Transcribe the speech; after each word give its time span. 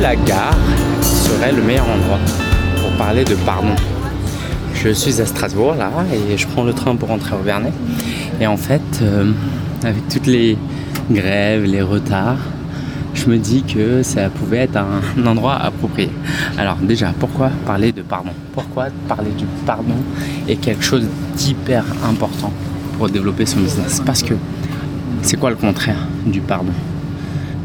la 0.00 0.14
gare 0.14 0.56
serait 1.02 1.52
le 1.52 1.62
meilleur 1.62 1.88
endroit 1.88 2.18
pour 2.80 2.90
parler 2.92 3.24
de 3.24 3.34
pardon 3.34 3.74
Je 4.74 4.90
suis 4.90 5.20
à 5.20 5.26
Strasbourg 5.26 5.74
là 5.74 5.90
et 6.12 6.36
je 6.36 6.46
prends 6.46 6.62
le 6.64 6.72
train 6.72 6.94
pour 6.94 7.08
rentrer 7.08 7.34
au 7.34 7.42
Vernet. 7.42 7.72
Et 8.40 8.46
en 8.46 8.56
fait, 8.56 8.82
euh, 9.02 9.32
avec 9.82 10.08
toutes 10.08 10.26
les 10.26 10.56
grèves, 11.10 11.64
les 11.64 11.82
retards, 11.82 12.38
je 13.14 13.26
me 13.26 13.38
dis 13.38 13.64
que 13.64 14.04
ça 14.04 14.28
pouvait 14.30 14.58
être 14.58 14.76
un 14.76 15.26
endroit 15.26 15.56
approprié. 15.56 16.10
Alors 16.56 16.76
déjà, 16.76 17.12
pourquoi 17.18 17.50
parler 17.66 17.90
de 17.90 18.02
pardon? 18.02 18.30
Pourquoi 18.52 18.86
parler 19.08 19.30
du 19.36 19.46
pardon 19.66 19.96
est 20.48 20.56
quelque 20.56 20.84
chose 20.84 21.06
d'hyper 21.36 21.84
important 22.08 22.52
pour 22.96 23.08
développer 23.08 23.46
son 23.46 23.58
business? 23.60 24.00
Parce 24.06 24.22
que 24.22 24.34
c'est 25.22 25.38
quoi 25.38 25.50
le 25.50 25.56
contraire 25.56 26.06
du 26.24 26.40
pardon? 26.40 26.72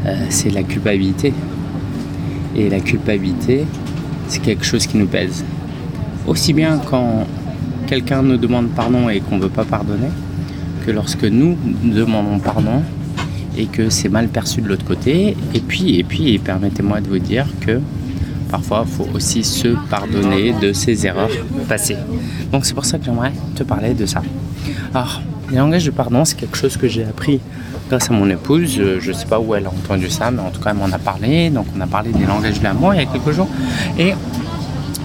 Euh, 0.06 0.16
C'est 0.30 0.50
la 0.50 0.64
culpabilité. 0.64 1.32
Et 2.54 2.68
la 2.68 2.80
culpabilité, 2.80 3.64
c'est 4.28 4.40
quelque 4.40 4.64
chose 4.64 4.86
qui 4.86 4.96
nous 4.96 5.06
pèse. 5.06 5.44
Aussi 6.26 6.52
bien 6.52 6.80
quand 6.88 7.26
quelqu'un 7.86 8.22
nous 8.22 8.36
demande 8.36 8.68
pardon 8.68 9.08
et 9.08 9.20
qu'on 9.20 9.36
ne 9.36 9.42
veut 9.42 9.48
pas 9.48 9.64
pardonner, 9.64 10.08
que 10.86 10.90
lorsque 10.90 11.24
nous 11.24 11.56
demandons 11.82 12.38
pardon 12.38 12.82
et 13.56 13.66
que 13.66 13.90
c'est 13.90 14.08
mal 14.08 14.28
perçu 14.28 14.60
de 14.60 14.68
l'autre 14.68 14.84
côté. 14.84 15.36
Et 15.54 15.60
puis, 15.60 15.98
et 15.98 16.04
puis, 16.04 16.38
permettez-moi 16.38 17.00
de 17.00 17.08
vous 17.08 17.18
dire 17.18 17.46
que 17.60 17.80
parfois, 18.50 18.84
il 18.86 18.92
faut 18.92 19.08
aussi 19.14 19.42
se 19.44 19.68
pardonner 19.90 20.52
de 20.60 20.72
ses 20.72 21.06
erreurs 21.06 21.30
passées. 21.68 21.96
Donc, 22.52 22.64
c'est 22.64 22.74
pour 22.74 22.84
ça 22.84 22.98
que 22.98 23.04
j'aimerais 23.04 23.32
te 23.54 23.62
parler 23.62 23.94
de 23.94 24.06
ça. 24.06 24.22
Alors, 24.92 25.22
les 25.50 25.58
langages 25.58 25.84
de 25.84 25.90
pardon, 25.90 26.24
c'est 26.24 26.36
quelque 26.36 26.56
chose 26.56 26.76
que 26.76 26.88
j'ai 26.88 27.04
appris 27.04 27.40
grâce 27.88 28.10
à 28.10 28.14
mon 28.14 28.28
épouse. 28.28 28.80
Je 29.00 29.08
ne 29.10 29.14
sais 29.14 29.26
pas 29.26 29.38
où 29.38 29.54
elle 29.54 29.66
a 29.66 29.70
entendu 29.70 30.10
ça, 30.10 30.30
mais 30.30 30.40
en 30.40 30.50
tout 30.50 30.60
cas, 30.60 30.70
elle 30.70 30.76
m'en 30.76 30.92
a 30.94 30.98
parlé. 30.98 31.50
Donc, 31.50 31.66
on 31.76 31.80
a 31.80 31.86
parlé 31.86 32.12
des 32.12 32.26
langages 32.26 32.58
de 32.58 32.64
l'amour 32.64 32.94
il 32.94 33.00
y 33.00 33.02
a 33.02 33.06
quelques 33.06 33.32
jours. 33.32 33.48
Et 33.98 34.14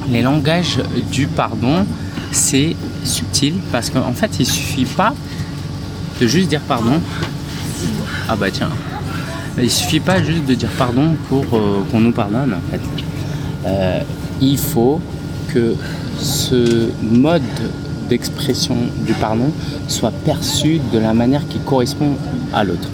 les 0.09 0.21
langages 0.21 0.79
du 1.11 1.27
pardon, 1.27 1.85
c'est 2.31 2.75
subtil 3.03 3.55
parce 3.71 3.89
qu'en 3.89 4.13
fait, 4.13 4.31
il 4.39 4.45
suffit 4.45 4.85
pas 4.85 5.13
de 6.19 6.27
juste 6.27 6.49
dire 6.49 6.61
pardon. 6.61 6.99
Ah 8.27 8.35
bah 8.35 8.51
tiens, 8.51 8.69
il 9.57 9.71
suffit 9.71 9.99
pas 9.99 10.21
juste 10.21 10.45
de 10.45 10.53
dire 10.53 10.69
pardon 10.77 11.15
pour 11.29 11.45
euh, 11.53 11.83
qu'on 11.91 11.99
nous 11.99 12.11
pardonne 12.11 12.53
en 12.53 12.71
fait. 12.71 12.81
Euh, 13.65 14.01
il 14.41 14.57
faut 14.57 15.01
que 15.53 15.75
ce 16.19 16.89
mode 17.01 17.41
d'expression 18.09 18.75
du 19.05 19.13
pardon 19.13 19.51
soit 19.87 20.11
perçu 20.11 20.79
de 20.91 20.97
la 20.97 21.13
manière 21.13 21.47
qui 21.47 21.59
correspond 21.59 22.15
à 22.53 22.63
l'autre. 22.63 22.89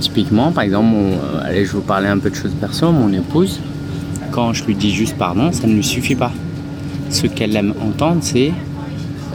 Typiquement, 0.00 0.50
par 0.50 0.64
exemple, 0.64 0.94
euh, 0.94 1.44
allez, 1.44 1.64
je 1.64 1.72
vous 1.72 1.82
parler 1.82 2.08
un 2.08 2.18
peu 2.18 2.30
de 2.30 2.34
choses 2.34 2.52
perso, 2.60 2.90
mon 2.90 3.12
épouse, 3.12 3.60
quand 4.30 4.52
je 4.52 4.64
lui 4.64 4.74
dis 4.74 4.92
juste 4.92 5.16
pardon, 5.16 5.52
ça 5.52 5.66
ne 5.66 5.74
lui 5.74 5.84
suffit 5.84 6.14
pas. 6.14 6.32
Ce 7.10 7.26
qu'elle 7.26 7.54
aime 7.56 7.74
entendre, 7.82 8.18
c'est 8.22 8.52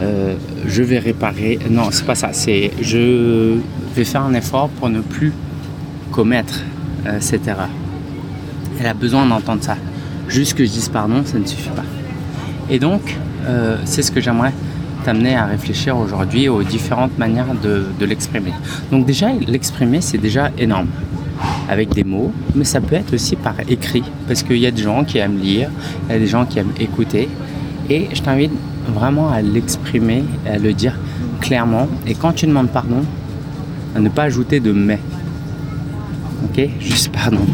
euh, 0.02 0.34
je 0.66 0.82
vais 0.82 0.98
réparer. 0.98 1.58
Non, 1.70 1.88
c'est 1.90 2.04
pas 2.04 2.14
ça. 2.14 2.30
C'est 2.32 2.72
je 2.80 3.56
vais 3.94 4.04
faire 4.04 4.22
un 4.22 4.34
effort 4.34 4.68
pour 4.68 4.88
ne 4.88 5.00
plus 5.00 5.32
commettre 6.10 6.60
euh, 7.06 7.18
cette 7.20 7.46
erreur. 7.46 7.68
Elle 8.80 8.86
a 8.86 8.94
besoin 8.94 9.24
d'entendre 9.26 9.62
ça. 9.62 9.76
Juste 10.28 10.54
que 10.54 10.64
je 10.64 10.70
dise 10.70 10.88
pardon, 10.88 11.22
ça 11.24 11.38
ne 11.38 11.46
suffit 11.46 11.70
pas. 11.70 11.84
Et 12.68 12.78
donc, 12.80 13.16
c'est 13.84 14.02
ce 14.02 14.10
que 14.10 14.20
j'aimerais 14.20 14.52
t'amener 15.06 15.36
à 15.36 15.46
réfléchir 15.46 15.96
aujourd'hui 15.96 16.48
aux 16.48 16.64
différentes 16.64 17.16
manières 17.16 17.54
de, 17.62 18.04
l'exprimer. 18.04 18.52
Donc 18.90 19.06
déjà, 19.06 19.28
l'exprimer, 19.46 20.00
c'est 20.00 20.18
déjà 20.18 20.50
énorme 20.58 20.88
avec 21.68 21.94
des 21.94 22.02
mots, 22.02 22.32
mais 22.56 22.64
ça 22.64 22.80
peut 22.80 22.96
être 22.96 23.14
aussi 23.14 23.36
par 23.36 23.54
écrit, 23.68 24.02
parce 24.26 24.42
qu'il 24.42 24.58
y 24.58 24.66
a 24.66 24.72
des 24.72 24.82
gens 24.82 25.04
qui 25.04 25.18
aiment 25.18 25.38
lire, 25.38 25.70
il 26.08 26.12
y 26.12 26.16
a 26.16 26.18
des 26.18 26.26
gens 26.26 26.44
qui 26.44 26.58
aiment 26.58 26.74
écouter, 26.80 27.28
et 27.88 28.08
je 28.12 28.20
t'invite 28.20 28.50
vraiment 28.88 29.30
à 29.30 29.42
l'exprimer, 29.42 30.24
à 30.44 30.58
le 30.58 30.72
dire 30.72 30.98
clairement. 31.40 31.86
Et 32.08 32.14
quand 32.14 32.32
tu 32.32 32.46
demandes 32.46 32.70
pardon, 32.70 33.02
à 33.94 34.00
ne 34.00 34.08
pas 34.08 34.24
ajouter 34.24 34.58
de 34.58 34.72
mais. 34.72 34.98
Ok? 36.46 36.68
Juste 36.80 37.10
pardon. 37.12 37.46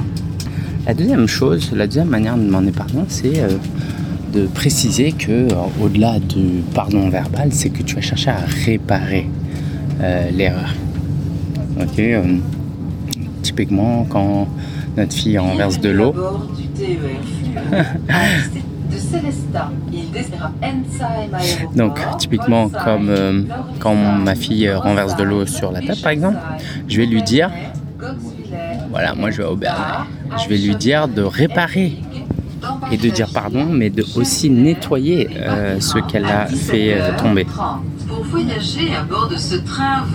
La 0.86 0.94
deuxième 0.94 1.28
chose, 1.28 1.70
la 1.74 1.86
deuxième 1.86 2.08
manière 2.08 2.36
de 2.38 2.44
demander 2.44 2.72
pardon, 2.72 3.04
c'est 3.08 3.40
euh, 3.40 3.58
de 4.32 4.46
préciser 4.46 5.12
que 5.12 5.30
euh, 5.30 5.54
au-delà 5.82 6.18
du 6.18 6.62
pardon 6.74 7.08
verbal, 7.08 7.52
c'est 7.52 7.70
que 7.70 7.82
tu 7.82 7.94
vas 7.94 8.00
chercher 8.00 8.30
à 8.30 8.38
réparer 8.64 9.28
euh, 10.00 10.30
l'erreur. 10.30 10.74
Ok 11.80 12.02
Typiquement, 13.42 14.06
quand 14.08 14.48
notre 14.96 15.12
fille 15.12 15.38
renverse 15.38 15.80
de 15.80 15.90
l'eau. 15.90 16.14
Donc 21.74 21.98
typiquement 22.18 22.68
comme 22.68 23.08
euh, 23.08 23.42
quand 23.80 23.94
ma 23.94 24.34
fille 24.34 24.70
renverse 24.72 25.16
de 25.16 25.22
l'eau 25.22 25.46
sur 25.46 25.72
la 25.72 25.80
table 25.80 26.00
par 26.02 26.12
exemple, 26.12 26.38
je 26.88 26.98
vais 26.98 27.06
lui 27.06 27.22
dire, 27.22 27.50
voilà 28.90 29.14
moi 29.14 29.30
je 29.30 29.38
vais 29.38 29.48
au 29.48 29.56
Bernard, 29.56 30.06
je 30.42 30.48
vais 30.48 30.58
lui 30.58 30.76
dire 30.76 31.08
de 31.08 31.22
réparer 31.22 31.96
et 32.90 32.96
de 32.96 33.10
dire 33.10 33.28
pardon, 33.32 33.66
mais 33.66 33.90
de 33.90 34.04
aussi 34.16 34.50
nettoyer 34.50 35.28
euh, 35.36 35.80
ce 35.80 35.98
qu'elle 35.98 36.26
a 36.26 36.46
fait 36.46 36.94
euh, 36.94 37.16
tomber. 37.18 37.46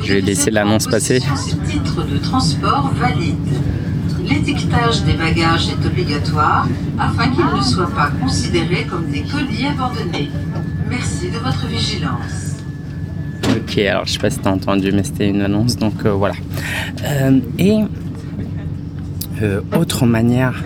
Je 0.04 0.14
vais 0.14 0.22
laisser 0.22 0.52
l'annonce 0.52 0.88
passer. 0.88 1.20
titre 1.66 2.04
de 2.06 2.18
transport 2.18 2.92
valide 2.96 3.36
l'étiquetage 4.30 5.04
des 5.04 5.14
bagages 5.14 5.70
est 5.70 5.86
obligatoire 5.86 6.68
afin 7.00 7.30
qu'ils 7.30 7.58
ne 7.58 7.62
soient 7.62 7.90
pas 7.90 8.10
considérés 8.22 8.86
comme 8.86 9.10
des 9.10 9.22
colis 9.22 9.68
abandonnés. 9.68 10.30
Merci 10.90 11.30
de 11.30 11.38
votre 11.38 11.66
vigilance. 11.68 12.58
Ok, 13.50 13.78
alors 13.80 14.06
je 14.06 14.14
sais 14.14 14.20
pas 14.20 14.30
si 14.30 14.40
tu 14.40 14.48
as 14.48 14.52
entendu, 14.52 14.92
mais 14.92 15.04
c'était 15.04 15.30
une 15.30 15.42
annonce, 15.42 15.78
donc 15.78 16.06
euh, 16.06 16.12
voilà. 16.12 16.36
Euh, 17.04 17.40
et 17.58 17.80
euh, 19.42 19.62
autre 19.78 20.06
manière 20.06 20.64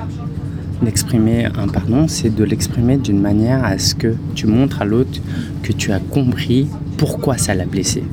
d'exprimer 0.81 1.45
un 1.45 1.67
pardon, 1.67 2.07
c'est 2.07 2.33
de 2.33 2.43
l'exprimer 2.43 2.97
d'une 2.97 3.19
manière 3.19 3.63
à 3.63 3.77
ce 3.77 3.95
que 3.95 4.15
tu 4.35 4.47
montres 4.47 4.81
à 4.81 4.85
l'autre 4.85 5.19
que 5.63 5.71
tu 5.71 5.91
as 5.91 5.99
compris 5.99 6.67
pourquoi 6.97 7.37
ça 7.37 7.53
l'a 7.53 7.65
blessé. 7.65 8.03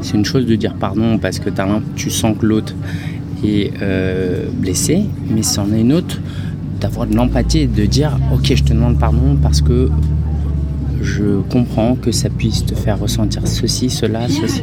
C'est 0.00 0.16
une 0.16 0.24
chose 0.24 0.46
de 0.46 0.54
dire 0.56 0.74
pardon 0.74 1.18
parce 1.18 1.38
que 1.38 1.50
tu 1.96 2.10
sens 2.10 2.36
que 2.38 2.46
l'autre 2.46 2.74
euh, 3.44 4.48
blessé, 4.52 5.04
mais 5.28 5.42
c'en 5.42 5.72
est 5.72 5.80
une 5.80 5.92
autre 5.92 6.20
d'avoir 6.80 7.06
de 7.06 7.14
l'empathie 7.14 7.60
et 7.60 7.66
de 7.66 7.86
dire 7.86 8.18
ok 8.32 8.52
je 8.54 8.62
te 8.62 8.72
demande 8.72 8.98
pardon 8.98 9.36
parce 9.40 9.60
que 9.60 9.88
je 11.00 11.40
comprends 11.50 11.96
que 11.96 12.12
ça 12.12 12.28
puisse 12.28 12.64
te 12.64 12.74
faire 12.74 12.98
ressentir 12.98 13.46
ceci, 13.46 13.90
cela, 13.90 14.28
ceci. 14.28 14.62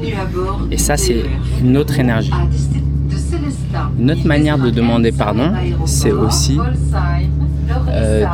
Et 0.72 0.78
ça 0.78 0.96
c'est 0.96 1.24
une 1.62 1.78
autre 1.78 2.00
énergie. 2.00 2.32
Une 4.00 4.12
autre 4.12 4.26
manière 4.26 4.58
de 4.58 4.70
demander 4.70 5.12
pardon, 5.12 5.52
c'est 5.86 6.12
aussi 6.12 6.58
euh, 7.90 8.26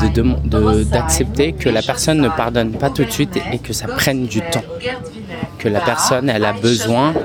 d'accepter 0.91 1.53
que 1.53 1.69
la 1.69 1.81
personne 1.81 2.21
ne 2.21 2.29
pardonne 2.29 2.71
pas 2.73 2.91
tout 2.91 3.03
de 3.03 3.09
suite 3.09 3.35
et 3.51 3.57
que 3.57 3.73
ça 3.73 3.87
prenne 3.87 4.27
du 4.27 4.41
temps. 4.41 4.63
Que 5.57 5.67
la 5.67 5.79
personne, 5.79 6.29
elle 6.29 6.45
a 6.45 6.53
besoin 6.53 7.15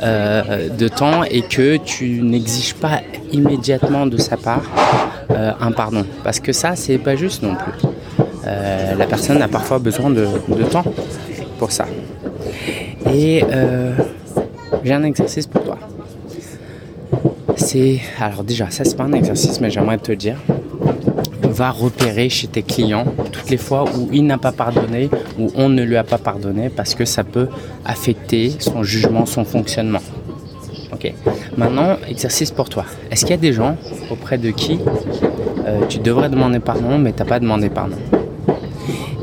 euh, 0.00 0.68
de 0.68 0.86
temps 0.86 1.24
et 1.24 1.42
que 1.42 1.76
tu 1.76 2.22
n'exiges 2.22 2.74
pas 2.74 3.00
immédiatement 3.32 4.06
de 4.06 4.16
sa 4.16 4.36
part 4.36 4.62
euh, 5.32 5.50
un 5.60 5.72
pardon. 5.72 6.06
Parce 6.22 6.38
que 6.38 6.52
ça, 6.52 6.76
c'est 6.76 6.98
pas 6.98 7.16
juste 7.16 7.42
non 7.42 7.56
plus. 7.56 7.72
La 8.96 9.06
personne 9.06 9.42
a 9.42 9.48
parfois 9.48 9.80
besoin 9.80 10.10
de, 10.10 10.26
temps 10.70 10.84
pour 11.58 11.72
ça. 11.72 11.86
Et 13.12 13.42
j'ai 14.84 14.92
un 14.92 15.02
exercice 15.02 15.48
pour 15.48 15.64
toi. 15.64 15.78
C'est. 17.62 18.00
Alors, 18.18 18.42
déjà, 18.42 18.70
ça, 18.70 18.84
c'est 18.84 18.96
pas 18.96 19.04
un 19.04 19.12
exercice, 19.12 19.60
mais 19.60 19.70
j'aimerais 19.70 19.98
te 19.98 20.10
le 20.10 20.16
dire 20.16 20.36
va 21.52 21.70
repérer 21.70 22.30
chez 22.30 22.48
tes 22.48 22.62
clients 22.62 23.04
toutes 23.30 23.50
les 23.50 23.58
fois 23.58 23.84
où 23.84 24.08
il 24.10 24.24
n'a 24.24 24.38
pas 24.38 24.52
pardonné 24.52 25.10
ou 25.38 25.50
on 25.54 25.68
ne 25.68 25.82
lui 25.82 25.96
a 25.96 26.02
pas 26.02 26.16
pardonné 26.16 26.70
parce 26.70 26.94
que 26.94 27.04
ça 27.04 27.24
peut 27.24 27.48
affecter 27.84 28.52
son 28.58 28.82
jugement, 28.82 29.26
son 29.26 29.44
fonctionnement. 29.44 30.00
Ok. 30.92 31.12
Maintenant, 31.56 31.98
exercice 32.08 32.50
pour 32.50 32.68
toi. 32.70 32.86
Est-ce 33.10 33.26
qu'il 33.26 33.32
y 33.32 33.38
a 33.38 33.42
des 33.42 33.52
gens 33.52 33.76
auprès 34.10 34.38
de 34.38 34.50
qui 34.50 34.80
euh, 35.66 35.86
tu 35.88 35.98
devrais 35.98 36.30
demander 36.30 36.58
pardon 36.58 36.98
mais 36.98 37.12
tu 37.12 37.18
n'as 37.18 37.28
pas 37.28 37.38
demandé 37.38 37.68
pardon? 37.68 37.96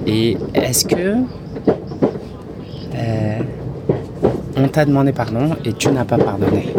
Et 0.05 0.37
est-ce 0.53 0.85
que 0.85 1.15
euh, 2.95 3.39
on 4.55 4.67
t'a 4.67 4.85
demandé 4.85 5.11
pardon 5.11 5.55
et 5.65 5.73
tu 5.73 5.89
n'as 5.89 6.05
pas 6.05 6.17
pardonné? 6.17 6.73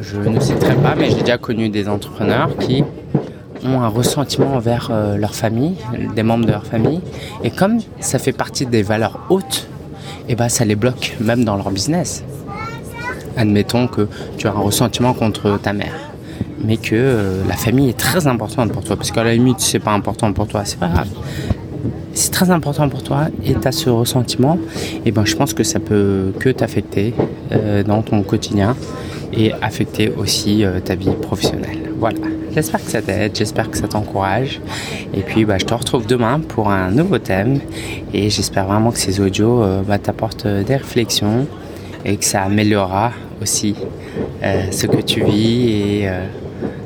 Je 0.00 0.16
ne 0.18 0.38
très 0.38 0.76
pas, 0.76 0.94
mais 0.96 1.10
j'ai 1.10 1.20
déjà 1.20 1.38
connu 1.38 1.68
des 1.68 1.88
entrepreneurs 1.88 2.56
qui 2.58 2.84
ont 3.64 3.80
un 3.80 3.88
ressentiment 3.88 4.54
envers 4.54 4.90
euh, 4.92 5.16
leur 5.16 5.34
famille, 5.34 5.74
des 6.14 6.22
membres 6.22 6.46
de 6.46 6.52
leur 6.52 6.64
famille. 6.64 7.00
Et 7.42 7.50
comme 7.50 7.78
ça 8.00 8.18
fait 8.18 8.32
partie 8.32 8.66
des 8.66 8.82
valeurs 8.82 9.18
hautes, 9.28 9.66
eh 10.28 10.36
ben, 10.36 10.48
ça 10.48 10.64
les 10.64 10.76
bloque 10.76 11.16
même 11.20 11.44
dans 11.44 11.56
leur 11.56 11.70
business. 11.70 12.22
Admettons 13.36 13.88
que 13.88 14.08
tu 14.36 14.46
as 14.46 14.50
un 14.50 14.60
ressentiment 14.60 15.14
contre 15.14 15.58
ta 15.58 15.72
mère 15.72 16.08
mais 16.64 16.76
que 16.76 16.94
euh, 16.94 17.44
la 17.48 17.54
famille 17.54 17.88
est 17.88 17.98
très 17.98 18.26
importante 18.26 18.72
pour 18.72 18.82
toi. 18.82 18.96
Parce 18.96 19.10
qu'à 19.10 19.22
la 19.22 19.32
limite, 19.32 19.60
c'est 19.60 19.78
pas 19.78 19.92
important 19.92 20.32
pour 20.32 20.46
toi, 20.48 20.62
c'est 20.64 20.78
pas 20.78 20.88
grave. 20.88 21.08
C'est 22.12 22.32
très 22.32 22.50
important 22.50 22.88
pour 22.88 23.02
toi 23.02 23.28
et 23.44 23.54
tu 23.54 23.68
as 23.68 23.72
ce 23.72 23.90
ressentiment, 23.90 24.58
et 25.06 25.12
ben 25.12 25.24
je 25.24 25.36
pense 25.36 25.54
que 25.54 25.62
ça 25.62 25.78
peut 25.78 26.32
que 26.40 26.48
t'affecter 26.48 27.14
euh, 27.52 27.84
dans 27.84 28.02
ton 28.02 28.22
quotidien 28.22 28.74
et 29.32 29.52
affecter 29.62 30.10
aussi 30.10 30.64
euh, 30.64 30.80
ta 30.80 30.94
vie 30.94 31.10
professionnelle. 31.10 31.90
Voilà, 31.98 32.18
j'espère 32.54 32.84
que 32.84 32.90
ça 32.90 33.02
t'aide, 33.02 33.36
j'espère 33.36 33.70
que 33.70 33.76
ça 33.76 33.88
t'encourage. 33.88 34.60
Et 35.14 35.20
puis 35.20 35.44
bah, 35.44 35.58
je 35.58 35.64
te 35.64 35.74
retrouve 35.74 36.06
demain 36.06 36.40
pour 36.40 36.70
un 36.70 36.90
nouveau 36.90 37.18
thème 37.18 37.60
et 38.12 38.30
j'espère 38.30 38.66
vraiment 38.66 38.90
que 38.90 38.98
ces 38.98 39.20
audios 39.20 39.62
euh, 39.62 39.82
bah, 39.82 39.98
t'apportent 39.98 40.46
des 40.46 40.76
réflexions 40.76 41.46
et 42.04 42.16
que 42.16 42.24
ça 42.24 42.42
améliorera 42.42 43.12
aussi 43.42 43.74
ce 44.42 44.86
que 44.86 45.00
tu 45.00 45.24
vis 45.24 45.68
et 45.70 46.08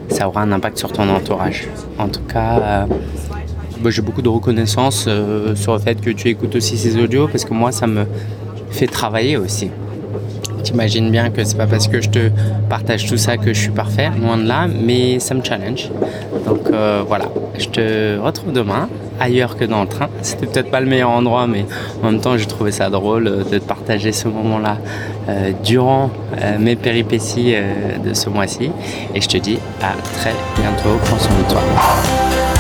ça 0.09 0.27
aura 0.27 0.41
un 0.43 0.53
impact 0.53 0.79
sur 0.79 0.91
ton 0.91 1.09
entourage. 1.09 1.69
En 1.99 2.09
tout 2.09 2.23
cas, 2.23 2.87
bah, 3.83 3.91
j'ai 3.91 4.03
beaucoup 4.03 4.23
de 4.23 4.29
reconnaissance 4.29 5.07
euh, 5.09 5.57
sur 5.57 5.73
le 5.73 5.81
fait 5.81 6.01
que 6.01 6.11
tu 6.11 6.29
écoutes 6.29 6.55
aussi 6.55 6.79
ces 6.79 6.97
audios 7.03 7.27
parce 7.27 7.45
que 7.45 7.53
moi, 7.53 7.73
ça 7.73 7.89
me 7.89 8.07
fait 8.71 8.87
travailler 8.87 9.37
aussi. 9.37 9.71
T'imagines 10.63 11.11
bien 11.11 11.31
que 11.31 11.43
c'est 11.45 11.57
pas 11.57 11.67
parce 11.67 11.89
que 11.89 12.01
je 12.01 12.09
te 12.09 12.31
partage 12.69 13.07
tout 13.07 13.17
ça 13.17 13.37
que 13.37 13.53
je 13.53 13.59
suis 13.59 13.71
parfait, 13.71 14.11
loin 14.21 14.37
de 14.37 14.47
là, 14.47 14.67
mais 14.69 15.19
ça 15.19 15.35
me 15.35 15.43
challenge. 15.43 15.91
Donc 16.47 16.69
euh, 16.73 17.03
voilà, 17.07 17.27
je 17.59 17.67
te 17.69 18.19
retrouve 18.19 18.53
demain, 18.53 18.89
ailleurs 19.21 19.57
que 19.57 19.65
dans 19.65 19.83
le 19.83 19.89
train. 19.89 20.09
C'était 20.23 20.47
peut-être 20.47 20.71
pas 20.71 20.81
le 20.81 20.87
meilleur 20.87 21.11
endroit, 21.11 21.47
mais 21.47 21.67
en 22.03 22.11
même 22.11 22.21
temps 22.21 22.37
j'ai 22.37 22.47
trouvé 22.47 22.71
ça 22.71 22.91
drôle 22.91 23.27
euh, 23.27 23.45
de 23.45 23.59
te 23.59 23.65
partager 23.65 24.13
ce 24.13 24.29
moment-là 24.29 24.79
durant 25.63 26.11
mes 26.59 26.75
péripéties 26.75 27.55
de 28.05 28.13
ce 28.13 28.29
mois-ci. 28.29 28.71
Et 29.15 29.21
je 29.21 29.29
te 29.29 29.37
dis 29.37 29.59
à 29.81 29.93
très 30.15 30.35
bientôt, 30.61 30.99
prends 31.05 31.19
soin 31.19 31.37
de 31.39 31.53
toi. 31.53 32.52